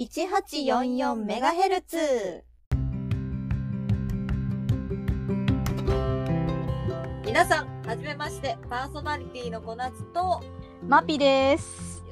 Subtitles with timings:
[0.00, 2.42] 1844MHz
[7.26, 10.40] 皆さん、はじめまして、パーソナリティの小夏と、
[10.88, 12.02] マピです。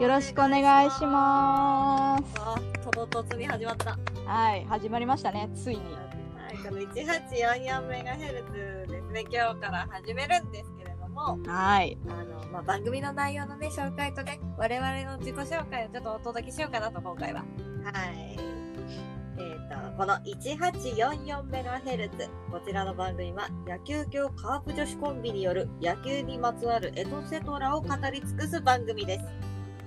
[0.00, 2.24] よろしくお願いします。
[2.40, 2.56] あ、
[2.90, 3.96] 唐突に始まった。
[4.26, 5.82] はい、始まりましたね、ついに。
[5.84, 5.90] は
[6.52, 10.71] い、この 1844MHz ですね、今日から始めるんです
[11.12, 11.96] も、はい。
[12.08, 17.40] あの、まあ、番組の内容のね、紹介とね、我々の自己紹介をちょっとお届けしようかなと、今回は。
[17.40, 17.46] は
[18.10, 18.36] い。
[19.38, 29.24] えっ、と、この 1844MHz、こちらの番組は、野球協カープ女子コンビによる野球にまつわるエトセトラを語り尽くす番組です。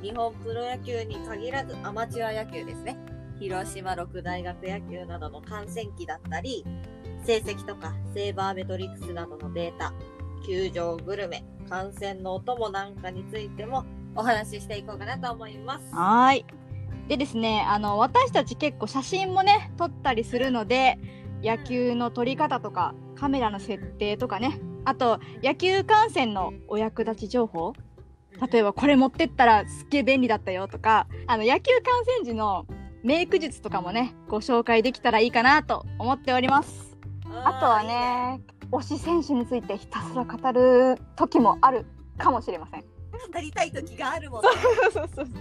[0.01, 2.97] 日本プロ野球に限らずアマチュア野球ですね。
[3.39, 6.65] 広島六大学野球などの観戦記だったり、
[7.25, 9.93] 成績とかセーバーメトリックスなどのデータ、
[10.45, 13.85] 球場グルメ、観戦のお供なんかについても
[14.15, 15.93] お話ししていこうかなと思います。
[15.93, 16.45] はい。
[17.07, 20.97] でですね、あの、私たち結構写真もね、撮ったりするので、
[21.43, 27.73] 野球の撮り方とか、カメラの設定とかね、あと、野球観戦のお役立ち情報
[28.51, 32.65] 例えばこれ持ってったらすっげえ便利だったよとか、あの野球観戦時の
[33.03, 36.97] メイク術とかもね、ご紹介できたらいいかなと思っております。
[37.43, 41.85] あとはね、推し選手についてひたすら語る時もある
[42.17, 42.81] かもしれません。
[42.81, 42.87] 語
[43.39, 44.49] りたい時があるもんね。
[44.93, 45.25] そうそうそう。
[45.25, 45.31] うん。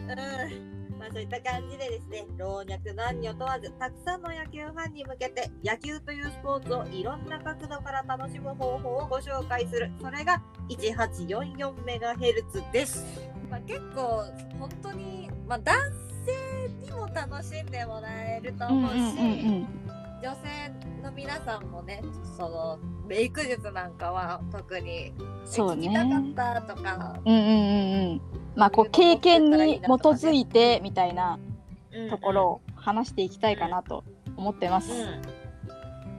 [0.99, 9.91] まあそういった感じでですね、老若男女問わず、たくさんの野球ファンに向けて、野球というスポーツをいろんな角度から楽しむ方法をご紹介する。
[10.01, 13.05] それが 1844MHz です。
[13.51, 14.25] まあ結構、
[14.59, 15.77] 本当に、まあ男
[16.25, 16.33] 性
[16.87, 18.97] にも楽しんでもらえると思うし、
[20.23, 20.73] 女性
[21.05, 22.03] の皆さんもね、
[22.37, 25.13] そのメイク術なんかは特に
[25.45, 28.21] そうね聞きたかったとか、うんうんうんうん。
[28.57, 31.39] まあこう経験に基づいてみたいな
[32.11, 34.03] ところを話していきたいかなと
[34.37, 34.91] 思ってます。
[34.91, 35.23] うん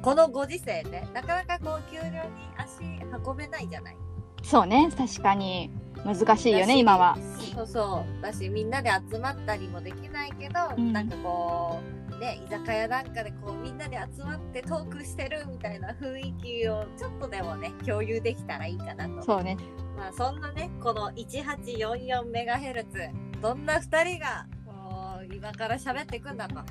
[0.01, 2.11] このご時世ね、なかなかこう球場に
[2.55, 2.83] 足
[3.27, 3.95] 運べないじゃない？
[4.43, 5.71] そうね、確かに
[6.05, 7.17] 難しいよね、今は。
[7.55, 8.21] そうそう。
[8.21, 19.21] だし、みんなで集まったりもできないけど、うんなんかこう、ね、居酒屋なんかでこうみんなで集まってトークしてるみたいな雰囲気をちょっとでもね、共有できたらいいかなと。
[19.21, 19.57] そうね。
[19.97, 23.11] まあそんなね、この 1844MHz、
[23.41, 26.55] どんな二人が、こう、今から喋っていくんだと。
[26.55, 26.65] ちょっ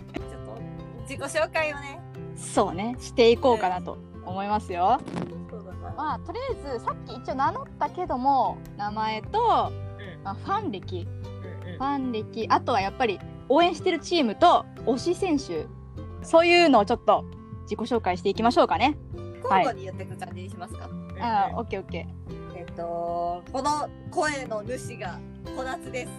[0.46, 0.58] と、
[1.02, 2.00] 自己紹介をね。
[2.36, 5.00] そうね、していこうかなと思いますよ。
[5.96, 9.72] まあとりあえずさっき一応名乗ったけども名前と、
[10.24, 11.06] まあ、ファン歴
[11.78, 13.18] ファン歴あとはやっぱり
[13.48, 15.66] 応援してるチームと推し選手
[16.22, 17.24] そういうのをちょっと
[17.62, 18.96] 自己紹介していきましょうかね。
[19.42, 20.88] 交互に言っていく感じにしますか？
[21.20, 22.06] あーオッケーオッケ
[22.56, 25.18] えっと、この声の主が
[25.56, 26.10] 小夏です。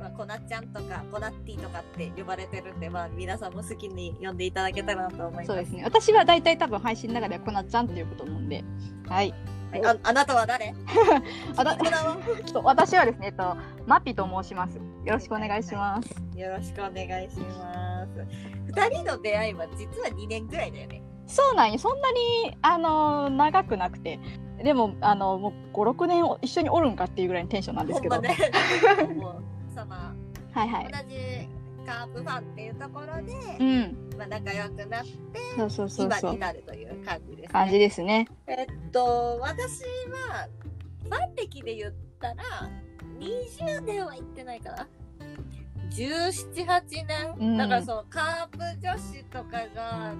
[0.00, 5.44] まあ、小夏ちゃんとか、小夏ティとかって呼ばれてるんで、まあ、皆さんも好きに呼んでいただけたらなと思います。
[5.44, 8.64] ーそうですね私は大体多分配信の中ではこなっちゃんって呼ぶと思うんで
[9.06, 10.74] はいはいああなたは誰？
[11.56, 11.76] あだ
[12.64, 14.76] 私はですねえっとマピと申します。
[14.76, 16.38] よろしくお願いします。
[16.38, 18.26] よろしくお願いします。
[18.66, 21.02] 二人の出会いは実は2年ぐらいだよね。
[21.26, 21.78] そうなんよ。
[21.78, 24.18] そんなにあのー長くなくて。
[24.62, 28.36] でもあのもう56年一緒におるんかっていうぐらいのテンションなんですけど、ね。
[29.16, 29.42] もう、
[29.74, 30.92] その、はいはい。
[30.92, 31.48] 同じ
[31.86, 35.10] カープファンっていうところで、うんまあ、仲良くなって、
[35.56, 37.48] そうそうそうそう今になるという感じです、ね。
[37.48, 40.46] 感じですねえっと、私は、
[41.04, 42.34] ファン歴で言ったら、
[43.18, 44.88] 20年は行ってないかな。
[45.90, 50.14] 17、8年、うんだからそのカープ女子とかが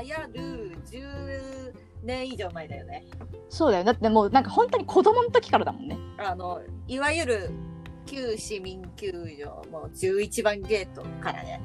[0.00, 3.04] 流行る10年以上前だよね。
[3.48, 7.50] そうだよだってもうなんか本当に子供の時からだもんねあの、いわゆる
[8.06, 11.60] 旧市民球場も11番ゲートからね。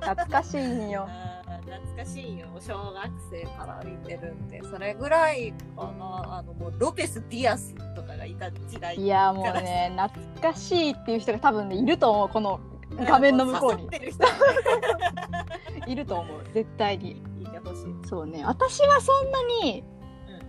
[0.00, 1.08] 懐かしいんよ
[1.66, 2.46] 懐かしいよ。
[2.60, 6.38] 小学生から見てるんで、それぐらいかな。
[6.38, 8.96] あの、もうロペス・ディアスとかがいた時代。
[8.96, 12.60] いやもうね 懐かしいっていう人が多分ねいると思うこの
[12.98, 13.88] 画面の向こうに
[15.86, 18.08] いると思う絶対にいてほしい。
[18.08, 19.84] そうね私はそんなに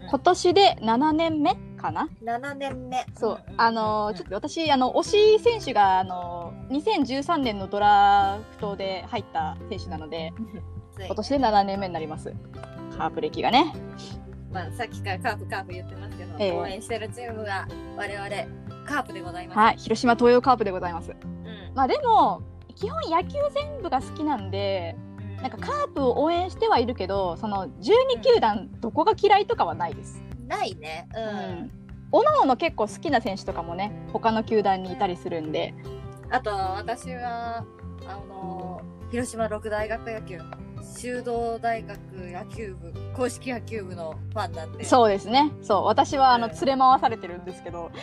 [0.01, 3.06] うん今年で7年目かな？7年目。
[3.15, 10.33] そう、あのーちょっと私、あの、推し選手が、あのー、2013年のドラフトで入った選手なので、
[10.97, 12.33] と今年で7年目になります。
[12.97, 13.74] カープ歴がね。
[14.51, 18.29] まあ、さっきからカープカープ言ってますけど、ええ応援してるチームが我々
[18.85, 19.57] カープでございます。
[19.59, 21.12] はい、広島東洋カープでございます。
[21.12, 22.41] うんまあでも、
[22.75, 24.95] 基本野球全部が好きなんで、
[25.41, 30.24] なんかカープを応援してはいるけど、その12球団どこが嫌いとかはないです。
[30.48, 31.08] ないね。
[31.16, 31.24] うん。
[31.24, 31.72] うん。
[32.12, 35.74] おのおの結構好きな選手とかもね、他の球団にいたりするんで、
[36.30, 37.66] あと、私は、
[38.06, 40.40] あの、広島六大学野球、
[40.84, 44.84] 修道大学野球部、公式野球部のファンなんで。
[44.84, 45.52] そうですね。
[45.62, 45.86] そう。
[45.86, 47.94] 私は、あの、うん連れ回されてるんですけど、はい。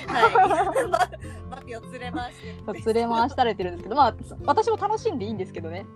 [1.51, 4.15] マピを連れ回して連れ回されてるんですけど、まあ、
[4.47, 5.87] 私も楽しんでいいんですけどね。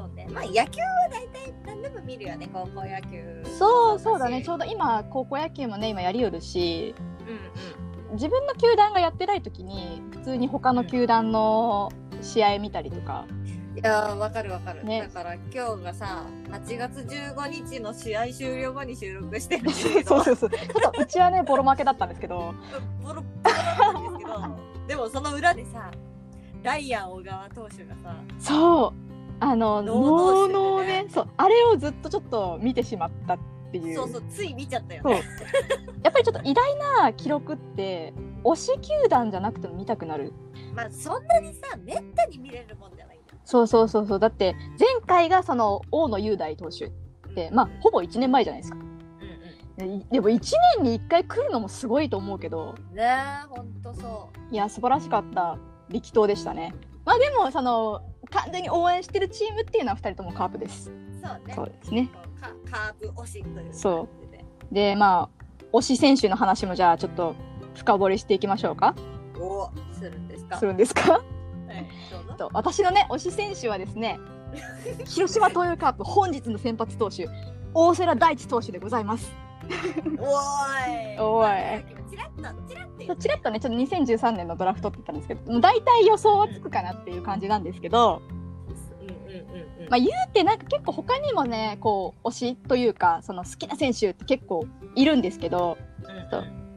[0.00, 0.28] うんそうね。
[0.32, 3.42] まあ、野球は大体何でも見るよね、高校野球。
[3.58, 4.42] そう、そうだね。
[4.42, 6.94] ちょううど今、高校野球もね、今やりよるし、
[7.28, 11.90] うん自分の球団がやってない時に、普通に他の球団の
[12.22, 13.78] 試合見たりとか、うん。
[13.78, 14.84] いやー、わかるわかる。
[14.84, 19.70] ねだから今日がさ、8月15日の試合終了後に収録してる
[20.04, 20.50] そうそうそう。
[20.50, 22.54] ちょっとうちはね、ボロ負けだったんですけど、
[23.02, 24.40] ボロボロだったんですけど、
[24.86, 25.90] でもその裏でさ、
[26.62, 29.05] ライアン小川投手がさ、そう。
[29.40, 33.38] あの、能のねね、そう、あれをずっとちょっと見てしまったっ
[33.70, 33.96] ていう。
[33.96, 35.22] そうそう、つい見ちゃったよね。
[36.02, 38.12] やっぱりちょっと偉大な記録って、
[38.44, 40.32] 推し球団じゃなくても見たくなる。
[40.74, 43.16] まあ、そんなにさ、めったに見れるもんじゃない。
[43.44, 44.18] そうそうそうそう。
[44.18, 46.90] だって、前回がその、大野雄大投手っ
[47.34, 48.78] て、まあ、ほぼ1年前じゃないですか。
[48.78, 50.00] うんうん。
[50.00, 50.40] ででも1
[50.78, 55.58] 年に1回来るのもすごいと思うけど、ねえ、ほんとそいや、素晴らしかった
[55.90, 56.74] 力投でしたね。
[57.04, 60.90] まあでも、その、完全に応援してるチームっていうのは2人ともカープです。
[60.90, 60.92] う。
[61.26, 61.54] そうね。
[61.54, 62.08] そうですね。
[62.40, 64.44] カカープ推しというそうで。
[64.72, 65.28] で、ま
[65.72, 67.34] あ、推し選手の話もじゃあちょっと
[67.74, 68.94] 深掘りしていきましょうか。
[69.38, 70.58] おするんですか？
[70.58, 71.12] するんですか？
[71.12, 72.36] はい。
[72.36, 74.18] と私のね、推し選手はですね、
[75.06, 77.28] 広島東洋カープ本日の先発投手、
[77.74, 79.30] 大瀬良大地投手でございます。
[79.64, 81.18] おーい。
[81.20, 81.95] おーい。
[82.16, 88.22] チラッと、チラッと言ってちらっとね、ちょっと2013年のドラフトって言ったんですけど、大体予想はつくかなっていう感じなんですけど。
[89.88, 94.66] まあ、言うてなんか結構他にもね、こう、推しというか、その好きな選手って結構
[94.96, 95.78] いるんですけど、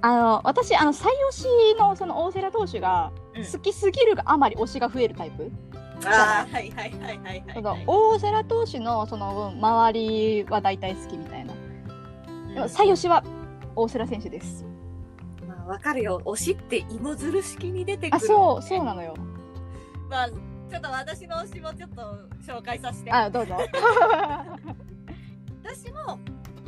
[0.02, 1.48] あの、私、あの、最推し
[1.80, 5.52] のその大瀬良投手がうん好きすぎるがあまり推しが増えるタイプ。
[7.86, 11.54] 大瀬良投手のそのうん周りは大体好きみたいな。
[12.54, 13.24] でも最推しは
[13.76, 14.69] 大瀬良選手です。
[15.69, 16.19] まあ、わかるよ。
[16.25, 19.13] 推しって芋づる式に出てくる、あ、そう、そうなのよ。
[20.10, 22.01] まあ、ちょっと私の推しもちょっと
[22.51, 23.12] 紹介させて。
[23.12, 23.56] あ、どうぞ。
[25.63, 26.19] 私も、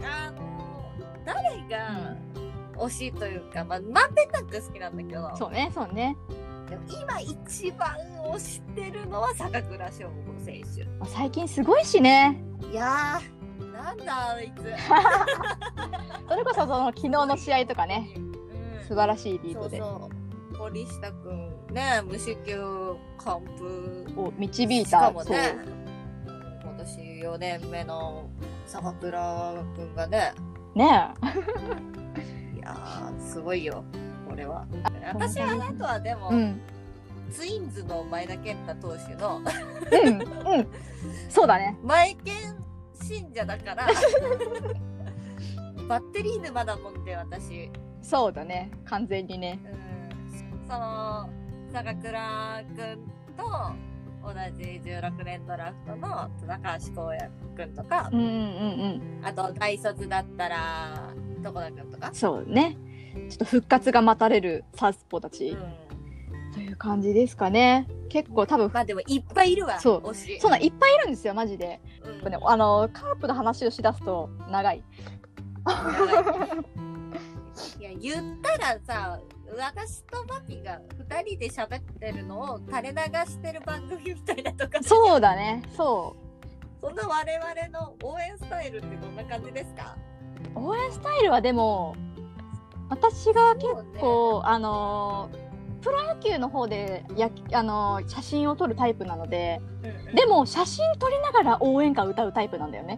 [0.03, 0.91] あの
[1.25, 2.15] 誰が
[2.75, 6.15] 推しというか、まあ、まんべんなく好きなんだけど、そうね、そうね。
[6.69, 7.89] でも今一番
[8.35, 10.85] 推してるのは坂倉翔吾選手。
[10.99, 12.41] まあ最近すごいしね。
[12.71, 14.61] いやー、なんだあいつ。
[16.29, 18.30] それこそその昨日の試合とかね、う ん
[18.91, 20.09] 素晴らしいリードでそうそ
[20.53, 20.57] う。
[20.57, 22.57] 森下くんね、無四球
[23.19, 25.11] 完封を導いしかた。
[25.11, 25.55] もね、
[26.61, 28.29] 今年4年目の
[28.65, 30.33] 坂倉くんがね。
[30.75, 30.83] ね
[32.53, 33.85] いやー、すごいよ、
[34.27, 34.67] これは。
[35.13, 36.35] 私はあとはでも、え。
[36.35, 36.59] うん。
[37.31, 39.41] ツインズの前田健太投手の、う
[40.09, 40.21] ん。
[40.57, 40.67] うん。
[41.29, 41.79] そうだね。
[41.81, 42.35] 前健
[43.01, 43.87] 信者だから、
[45.87, 47.71] バッテリー沼だもんで、私。
[48.01, 48.71] そうだね。
[48.85, 49.59] 完全にね。
[49.63, 51.29] うん、その、
[51.71, 53.43] 坂倉くんと、
[54.23, 58.31] 同じ16年ドラフトの高橋光也くんとかう、んうんうん
[59.19, 59.25] うん。
[59.25, 62.11] あと大卒だったら、どこだくんとか？
[62.13, 62.77] そうね。
[63.29, 66.53] ちょっと復活が待たれるサウスポーたち、うん。
[66.53, 67.87] という感じですかね。
[68.09, 70.13] 結構多分、まあでもいっぱいいるわ、そう。
[70.39, 71.79] そんなんいっぱいいるんですよ、マジで。
[72.03, 74.79] うんあの、カープの話をしだすと長い。
[74.79, 74.83] い
[77.79, 79.19] や、言ったらさ、
[79.57, 82.97] 私とマピが2人で喋ってるのを垂れ流
[83.31, 86.15] してる番組みたいなとか、そうだね、そ
[86.79, 89.95] そんな我々の応援スタイルってどんな感じですか？
[90.55, 90.59] う。
[90.67, 91.95] 応援スタイルはでも、
[92.89, 93.67] 私が結
[93.99, 95.51] 構、あのー
[95.81, 99.59] プロ野球の方でや、あのー写真を撮るタイプなので、
[100.15, 102.97] でも写真撮りながら応援歌歌うタイプなんだよね。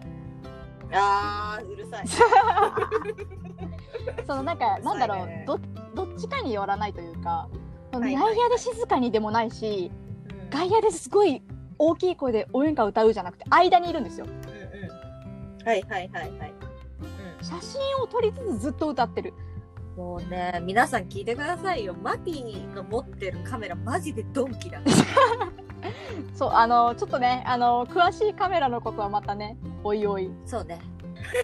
[0.92, 2.04] あー、うるさい。
[4.26, 5.60] そのなんか、 なんだろそうねう、ど
[5.94, 7.48] どっちかによらないというか、
[7.92, 10.04] 内野で静かにでもないし、うん
[10.50, 11.42] 外野ですごい
[11.78, 14.26] 大きい声で応援歌歌うじゃなくて、間にいるんですよ。
[14.26, 14.44] うんうん
[15.66, 16.54] はいはいはいはい。
[17.42, 19.34] 写真を撮りつつずっと歌ってる。
[19.96, 21.94] もうね、皆さん聞いてくださいよ。
[21.94, 24.80] マピーの持ってるカメラマジでドンキだ。
[26.34, 30.30] そう、あの、ちょっとね、あの、詳しいカメラのことはまたね、おいおい。
[30.44, 30.80] そうね。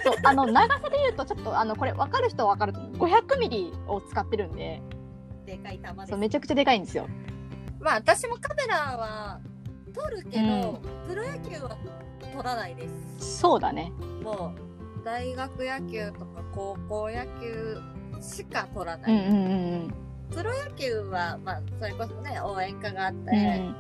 [0.05, 2.93] そう、あの、長さで言うと、ちょっと、あの、これ、わかる人はわかると思う。
[3.09, 4.83] 500ミリを使ってるんで、
[5.47, 6.21] でかい玉ですそう、。
[6.21, 7.09] めちゃくちゃでかいんですよ。
[7.81, 9.41] まあ私もカメラは
[9.95, 11.77] 撮るけど、うんプロ野球は
[12.35, 13.39] 撮らないです。
[13.39, 13.93] そうだね。
[14.23, 14.55] も
[15.01, 17.81] う大学野球とか高校野球
[18.21, 19.13] しか撮らない。
[19.13, 19.95] うんうんうんうん。
[20.31, 23.75] プロ野球は、まあ、それこそね、応援歌があって、うん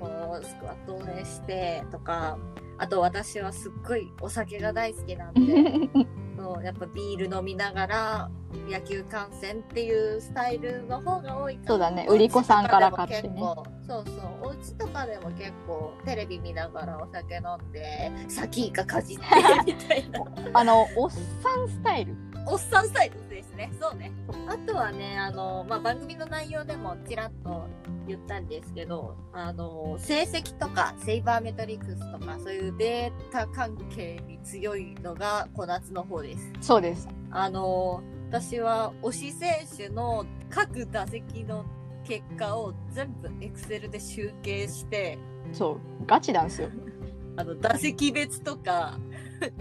[0.00, 2.36] こう、スクワット応援してとか、
[2.78, 5.40] あと私はすっごいお酒が大好きなんで、
[6.38, 8.30] そうやっぱビール飲みながら
[8.68, 12.06] 野球観戦っていうスタイルの方が多いからそうだね。
[12.08, 13.40] 売り子さんから買ってね。
[13.40, 14.04] そうそう
[14.42, 19.24] お家とかでも結構テレビ見ながらお酒飲んでサキイカかじって
[19.66, 20.20] みたいな。
[20.54, 22.14] あのおっさんスタイル
[22.50, 23.70] おっさんスタイルですね。
[23.78, 24.10] そうね。
[24.48, 27.68] あとはねあの、まあ、番組の内容でもちらっと
[28.06, 36.52] 言ったんですけどあの成績とかセイバーメトリックスとかそういうデータ関係に強いのが小夏の方です。
[36.60, 37.06] そうです。
[37.30, 41.66] あの私は推し選手の各打席の
[42.04, 45.18] 結果を全部エクセルで集計して
[45.52, 46.06] そう。
[46.06, 46.70] ガチなんですよ。
[47.36, 48.98] あの打席別とか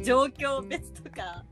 [0.01, 1.45] 状況別とか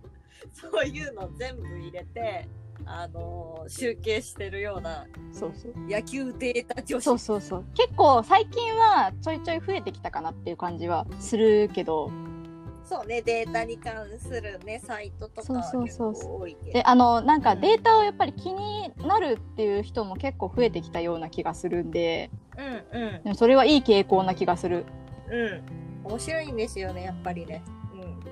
[0.55, 2.47] そういうの全部入れて
[2.85, 5.73] あの集計してるようなそうそう。
[5.89, 7.03] 野球データ女子。
[7.03, 7.65] そうそうそう。
[7.73, 12.09] 結構最近はちょいちょい増えてきたかなっていう感じはするけど。
[12.87, 16.31] そうねデータに関するねサイトとかは結そうそうそう。
[16.31, 16.73] 構多いけど。
[16.73, 22.29] であのなんかデータをやっぱり気になるっていう人も結構増えてきたような気がするんで。
[22.57, 22.95] う
[23.27, 23.35] んうん。
[23.35, 24.85] それはいい傾向な気がする。
[25.27, 27.74] うん、面白いんですよねやっぱりね、うん、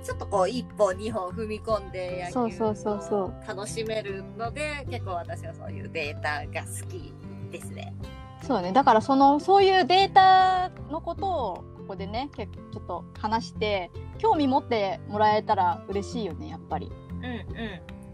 [0.04, 3.24] ちょっとこう一歩二歩踏み込んで野球そうそうそうそう。
[3.26, 7.14] を楽しめるので結構私はそういうデータが好き
[7.52, 7.94] ですね。
[8.42, 8.74] そうね。
[8.74, 12.46] だからそのそういうデータのことをここでねちょ
[12.80, 16.92] っと話して興味持ってもらえたら嬉しいよねやっぱり。
[17.10, 17.46] うんうん。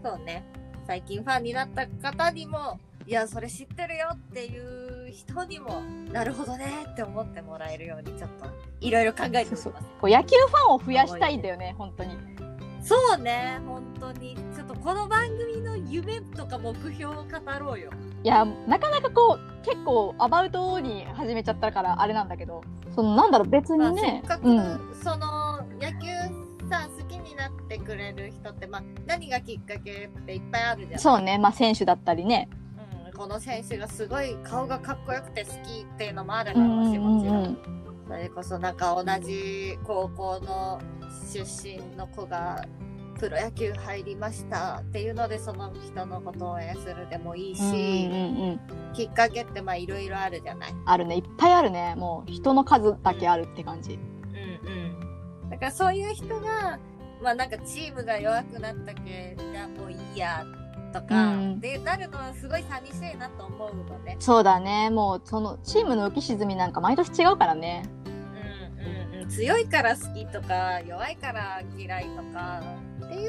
[0.02, 0.44] そうね。
[0.86, 8.02] 最近ファンになった方にもいやそれ知ってるよっていう人にもなるほどねって思ってもらえるよう。
[8.02, 8.46] にちょっと
[8.80, 12.16] いろいろ考えてますそうこう野球ファンを増やしたいんだよね本当に。
[12.82, 14.36] そうね本当に。
[14.54, 17.90] ちょっとこの番組の夢とか目標を語ろうよ。
[18.22, 22.62] いやなかなかこう結構アバウトに始めちゃったからあれなんだけど
[22.94, 24.96] そのなんだろう別まあ、にねせっかく、うん。
[25.02, 26.06] その野球
[26.68, 31.00] さ好きになってくれる人って、まあ、何がきっかけっていっぱいあるじゃん。
[31.00, 32.48] そうねまあ選手だったりね。
[32.52, 32.59] うん、
[33.20, 37.58] この選手がすごい顔がかっこよくて好きっていうのもあるだうんろうし、もちろん、
[38.08, 40.80] それこそなんか同じ高校の
[41.30, 42.64] 出身の子が
[43.18, 47.80] プロ野球入りましたっていうのでその人のことを応援するでもいいし、うんうん
[48.52, 48.60] うん
[48.94, 50.74] きっかけってまあいろいろあるじゃない。
[50.86, 51.16] あるね。
[51.16, 51.94] いっぱいあるね。
[51.96, 54.00] もう人の数だけあるって感じ。
[54.64, 54.68] うん
[55.44, 56.80] うん、だからそういう人が
[57.22, 60.44] まあなんかチームが弱くなったけじゃあもういいや
[60.92, 61.60] とか、うん。
[61.60, 64.16] でなるのはすごい寂しいなと思うのね。
[64.18, 64.90] そうだね。
[64.90, 67.82] もうそのチームの浮き沈みなんか毎年違うからね。
[68.06, 68.08] う
[69.12, 72.62] んうんうん、強いから好きとか弱いから嫌いとか
[73.04, 73.28] ってい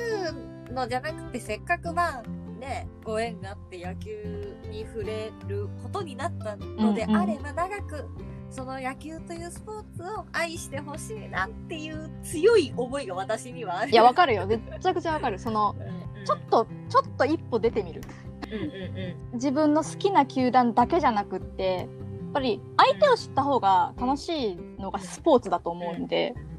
[0.70, 2.24] うのじゃなくてせっかくまあ
[2.60, 8.06] ねご縁があって野球に触れることになったのであれば長く
[8.52, 13.92] その野球というスポーツを愛してほしいなっていう強い思いが私にはある。
[13.92, 14.46] いやわかるよ。
[14.46, 15.40] めっちゃくちゃわかる。
[15.40, 15.74] その
[16.26, 18.02] ちょっとちょっと一歩出てみる。
[18.52, 21.88] うんうん自分の好きな球団だけじゃなくってやっ
[22.34, 26.34] ぱり相手を知った方が楽しいのがスポーツだと思うんで。
[26.36, 26.52] うんうん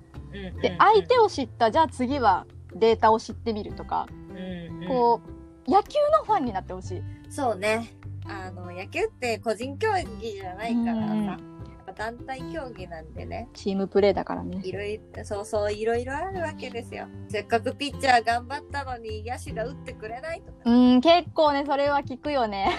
[0.61, 4.07] で相手を知ったじゃあ次はデータを知ってみるとか。
[4.31, 4.88] うんうん。
[4.88, 5.21] こ
[5.66, 7.02] う野球のファンになってほしい。
[7.28, 7.95] そうね。
[8.25, 11.52] あの野球って個人競技じゃないからさ、うん
[11.93, 13.49] ぱ団体競技なんでね。
[13.55, 14.61] チームプレーだからね。
[14.63, 17.07] いろいろそうそういろいろあるわけですよ。
[17.29, 22.71] せっかくピッチャー頑張ったのに野手が打ってくれないとか、うん結構ねそれは聞くよね。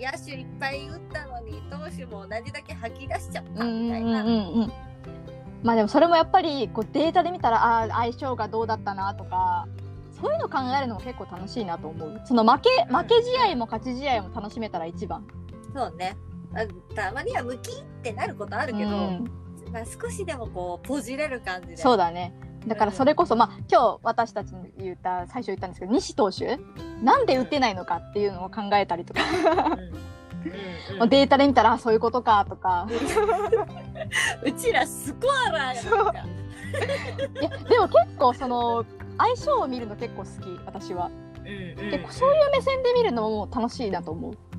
[0.00, 4.72] 野手いっぱい打ったのに投手も同じだけ吐き出しちゃったうんうんうんみたいな、うんうん。
[5.62, 9.66] まあでもそれもやっぱりこうデータで見たらあー相性がどうだったなとか
[10.20, 12.20] そういうの考えるのも結構楽しいなと思う。
[12.24, 15.26] その負け負け試合も勝ち試合も楽しめたら一番。
[15.74, 16.14] そうね。
[16.14, 16.31] あ
[16.94, 19.30] たまにはムキってなることあるけど、うん。
[19.72, 21.76] まあ、少しでもこうポジれる感じで。
[21.76, 22.34] そうだね。
[22.66, 26.58] だからそれこそ、まあ今日私たちに言った最初言ったんですけど西投手？
[27.02, 29.78] なんで打てないのかっていうのを考えたりとか、うん。
[29.78, 31.02] うん。
[31.02, 31.08] うん。
[31.08, 32.86] データで見たらあそういうことかとか。
[34.44, 36.24] うちらスコアラーや
[37.40, 38.84] いやでも結構その
[39.18, 41.06] 相性を見るの結構好き私は。
[41.06, 44.32] うんうん結構そういう目線で見るのも楽しいなと思う。
[44.32, 44.51] うん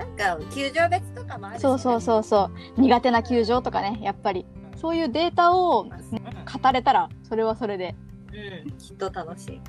[0.00, 1.68] なんか球場別とかもあるしね。
[1.68, 2.80] そうそうそうそう。
[2.80, 4.46] 苦手な球場とかねやっぱり。
[4.76, 5.90] そういうデータをうん。
[5.90, 7.94] 語れたらそれはそれで。
[8.32, 9.60] うん、きっと楽しい。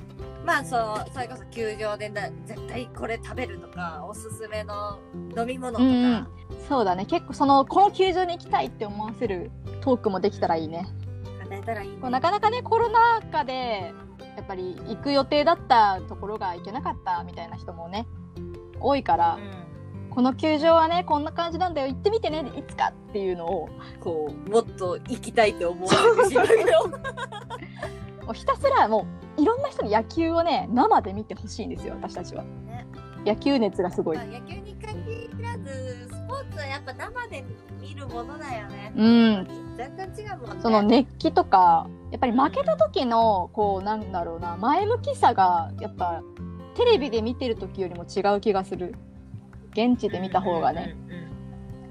[0.46, 4.98] まあそうそれこそ球場でな絶対これ食べるとかおすすめの
[5.36, 5.90] 飲み物とか、うん。
[5.90, 6.26] うん
[6.68, 7.04] そうだね。
[7.04, 9.50] 結構そのこの球場に行きたいって思わせる
[9.82, 10.86] トークもできたらいいね。
[11.44, 12.10] 語れたらいいね。
[12.10, 13.92] なかなかねコロナ禍で
[14.36, 18.06] やっぱり行く予定だったところが行けなかったみたいな人もね
[18.80, 19.61] 多いから、うん
[20.14, 21.88] この球場はねこんな感じなんだよ。
[21.88, 22.44] 行ってみてね。
[22.56, 23.68] いつかっていうのを
[24.00, 25.88] こうもっと行きたいって思う。
[25.88, 26.34] け
[26.70, 26.88] ど
[28.26, 29.06] もうひたすらも
[29.38, 32.86] ういろんな人に野球をね生で見てほしいんですよ私たちは、ね。
[33.24, 34.16] 野球熱がすごい。
[34.16, 37.44] まあ、野球に限らずスポーツはやっぱ生で
[37.80, 38.92] 見るものだよね。
[38.94, 39.76] うん。
[39.76, 40.62] 全然違うもんね。
[40.62, 46.22] その熱気とかやっぱり負けた時のこうなんだろうな前向きさがやっぱ
[46.74, 48.94] テレビで見てる時よりも違う気がする
[49.72, 50.96] 現地で見た方がね、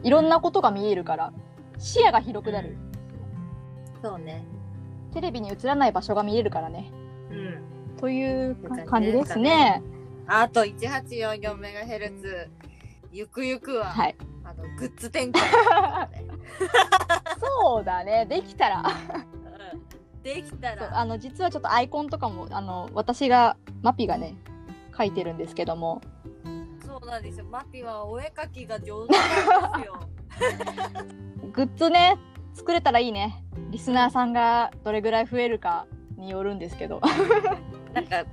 [0.03, 1.33] いろんなことが見えるから
[1.77, 2.77] 視野が広くなる。
[4.03, 4.45] そうね。
[5.13, 6.91] テレビに映らない場所が見えるからね。
[7.29, 7.97] うん。
[7.97, 9.83] という感じですね。
[10.27, 12.47] あと 1844MHz
[13.11, 14.15] ゆくゆくは、はい。
[14.43, 15.47] あのグッズ展開、ね
[17.61, 18.25] そうだね。
[18.25, 18.83] できたら。
[18.83, 20.21] うん。
[20.23, 20.99] できたら。
[20.99, 24.35] あの実はちょっとアイコンとかもあの私がマピがね
[24.97, 26.01] 書いてるんですけども
[27.01, 27.45] そうなんですよ。
[27.45, 29.99] マピはお絵描きが上手なんですよ。
[31.51, 32.15] グッズね
[32.53, 33.43] 作れたらいいね。
[33.71, 37.01] リスナーさんがどれぐらい増えるかによるんですけど。
[37.93, 38.23] なんか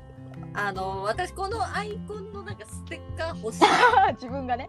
[0.53, 3.65] あの私このアイコンのなんかステッカー欲しい。
[4.21, 4.69] 自分がね。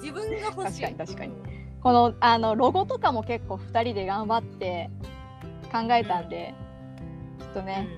[0.00, 0.82] 自分が欲しい。
[0.82, 1.34] 確かに確かに。
[1.82, 4.90] このあのロゴとかも結構2人で頑張って
[5.72, 6.54] 考えたんで、
[7.40, 7.88] ちょっとね、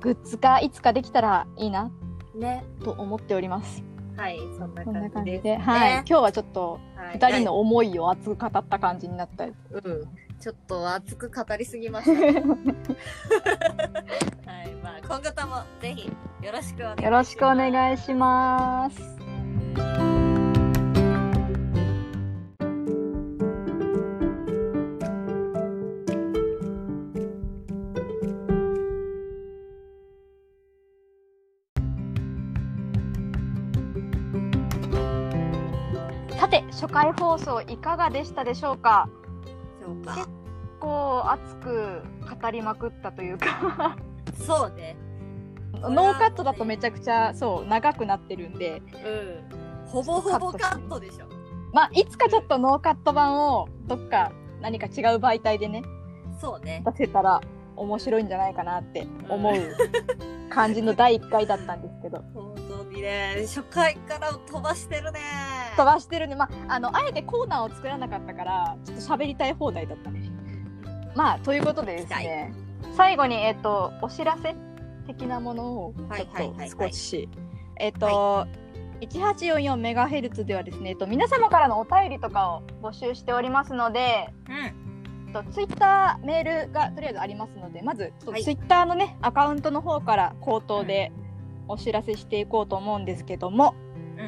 [0.00, 1.90] グッズ化いつかできたらいいな
[2.34, 2.64] うんね。
[2.82, 3.82] と思っております
[4.16, 5.92] はいそんな感じです感じで、はい。
[5.92, 7.18] 今日はちょっとはい。
[7.18, 9.52] 2人の思いを熱く語った感じになった、うん。
[10.40, 12.12] ちょっと熱く語りすぎました。
[12.12, 12.42] ね
[14.46, 14.74] はい。
[14.82, 16.08] まあ今後ともぜひ
[16.42, 17.04] よろしくお願いします。
[17.04, 20.05] よろしくお願いします
[36.96, 39.08] 回放送いかがでしたでしょうか？
[39.84, 40.26] そうか。
[40.80, 42.02] こう熱く
[42.40, 43.96] 語りまくったというか。
[44.46, 44.96] そうね。
[45.74, 48.80] ノーカットだとめちゃくちゃそう長くなってるんで。
[49.04, 49.86] うん。
[49.86, 51.26] ほぼほぼカットでしょ。
[51.74, 54.32] まあいつかちょっとノーカット版をどっか
[54.62, 55.82] 何か違う媒体でね
[56.40, 56.82] そうね。
[56.86, 57.42] 出せたら
[57.76, 59.54] 面白いんじゃないかなって思う
[60.48, 62.22] 感じの第1回だったんですけど。
[62.34, 62.55] 本当
[62.96, 63.44] にね。
[63.46, 65.20] 初回から飛ばしてるね。
[65.76, 66.34] 飛ばしてるね。
[66.34, 70.30] まああのあえてコーナーを作らなかったからちょっと喋りたい放題だったね。
[71.14, 72.52] まあということでですね
[72.96, 74.54] 最後にえっ、とお知らせ
[75.06, 76.56] 的なものをちょっはいはいはい。
[76.58, 77.28] はいと少し。
[77.78, 78.46] えっと、
[79.00, 84.86] 1844メガヘルツではですね、えっと、皆様からのお便りとかを募集しておりますので、うん。
[85.28, 88.44] えっと、ツイッターメールがとりあえずありますのでまずはい。
[88.44, 91.12] ツイッターのねアカウントの方から口頭で
[91.68, 93.74] お知らせしていこうと思うんですけども、
[94.16, 94.22] う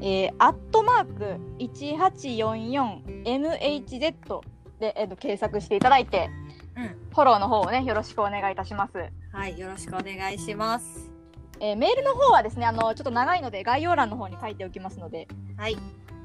[0.00, 0.02] ん。
[0.02, 4.40] えー、アットマーク 1844MHZ
[4.80, 6.30] で、えっと、検索していただいて、
[6.76, 6.88] うん。
[7.12, 8.94] フォローの方をねよろしくお願いいたします。
[9.32, 11.10] はいよろしくお願いします。
[11.60, 15.76] えーメールの方はですねあのちょっと長いので概要欄の方に書いておきますのではい。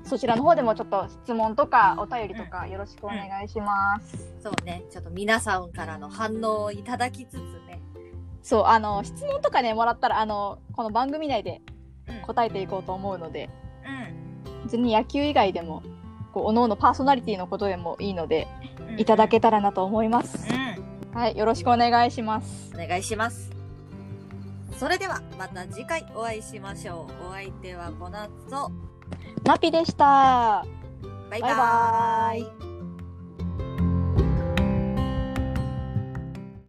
[0.04, 4.34] そちらの方でもちょっと質問とかお便りとかよろしくお願いします。
[4.41, 7.36] そうねちょっと皆さんからの反応をいただきつつ
[7.67, 7.80] ね
[8.41, 11.62] そうあの質問とかねもらったらあのこの番組内で
[12.08, 12.21] うん。
[12.21, 13.49] 答えていこうと思うので
[14.45, 14.63] うん。
[14.63, 15.84] 別に野球以外でも
[16.34, 18.47] こうおのおのパーソナリティのことでもいいので
[18.89, 18.99] うん。
[18.99, 20.38] いただけたらなと思います。
[20.52, 21.15] うん。
[21.17, 22.71] はいよろしくお願いします。
[22.73, 23.52] お願いします。
[24.78, 27.28] それではまた次回お会いしましょう。
[27.30, 28.71] お相手はこなつと
[29.43, 30.65] ナピでした。
[31.30, 31.58] バイババイ。
[31.58, 32.58] バーイーイ